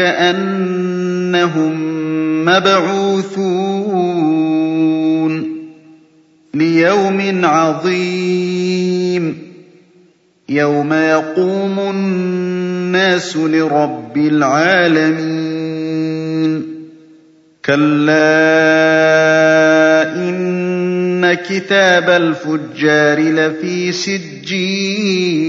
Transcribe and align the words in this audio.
أنهم 0.00 1.74
مبعوثون 2.44 3.64
ليوم 6.54 7.44
عظيم. 7.44 9.38
يوم 10.48 10.92
يقوم 10.92 11.78
الناس 11.78 13.36
لرب 13.36 14.16
العالمين. 14.16 15.54
كلا 17.64 18.14
إن 20.16 21.34
كتاب 21.34 22.10
الفجار 22.10 23.20
لفي 23.20 23.92
سجين. 23.92 25.44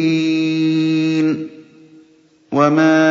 وما 2.51 3.04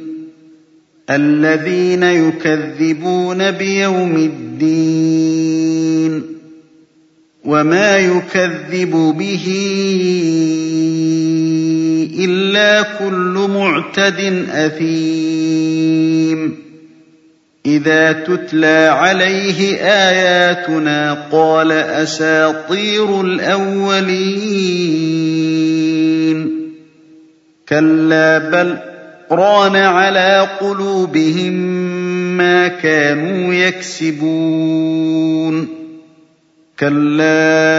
الذين 1.09 2.03
يكذبون 2.03 3.51
بيوم 3.51 4.15
الدين. 4.15 6.21
وما 7.45 7.97
يكذب 7.97 9.15
به 9.17 9.45
إلا 12.19 12.81
كل 12.81 13.49
معتد 13.55 14.45
أثيم. 14.51 15.89
إذا 17.65 18.11
تتلى 18.11 18.89
عليه 18.91 19.77
آياتنا 19.81 21.27
قال 21.31 21.71
أساطير 21.71 23.21
الأولين. 23.21 24.09
كلا 27.69 28.37
بل 28.37 28.77
ران 29.31 29.75
على 29.75 30.47
قلوبهم 30.61 31.53
ما 32.37 32.67
كانوا 32.67 33.53
يكسبون. 33.53 34.99
كلا 36.79 37.78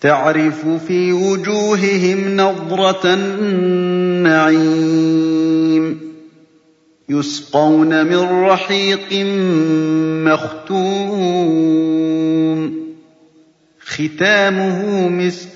تعرف 0.00 0.66
في 0.88 1.12
وجوههم 1.12 2.36
نظرة 2.36 3.14
النعيم 3.14 4.66
يسقون 7.08 8.06
من 8.06 8.44
رحيق 8.46 9.26
مختوم 10.26 11.66
ختامه 13.80 15.08
مسك 15.08 15.55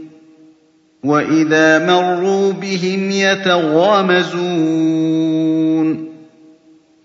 وإذا 1.03 1.85
مروا 1.85 2.51
بهم 2.51 3.11
يتغامزون 3.11 4.61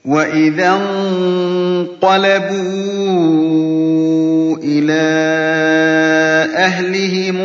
وإذا 0.04 0.68
انقلبوا 0.68 2.16
إلى 4.62 5.02
أهلهم 6.56 7.36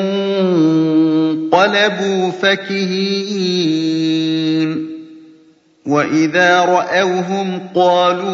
انقلبوا 1.54 2.32
فكهين 2.32 3.92
وإذا 5.86 6.60
رأوهم 6.60 7.60
قالوا 7.76 8.32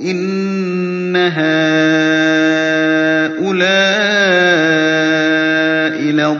إن 0.00 1.16
هؤلاء 1.16 1.68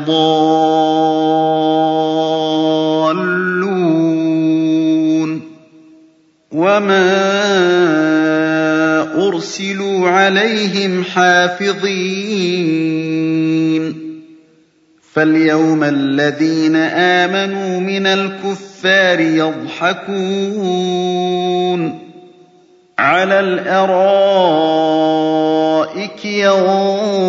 لضالون 0.09 1.79
وما 6.53 7.09
أرسلوا 9.29 10.09
عليهم 10.09 11.05
حافظين 11.05 12.69
فاليوم 15.13 15.85
الذين 15.85 16.77
آمنوا 16.77 17.81
من 17.81 18.07
الكفار 18.07 19.21
يضحكون 19.21 20.69
على 22.99 23.41
الأرائك 23.41 24.09
ينظرون 26.25 27.29